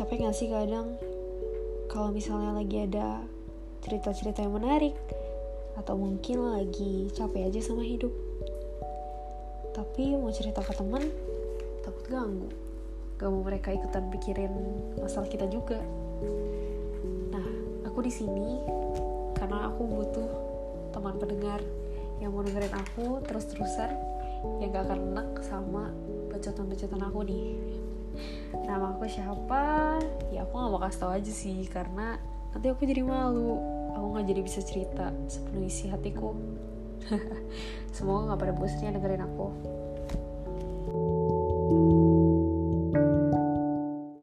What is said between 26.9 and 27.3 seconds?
aku